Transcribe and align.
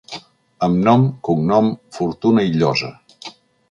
Amb 0.67 0.81
nom, 0.87 1.05
cognom, 1.29 1.71
fortuna 2.01 2.51
i 2.51 2.61
llosa. 2.61 2.95